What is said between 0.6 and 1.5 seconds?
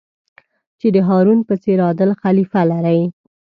چې د هارون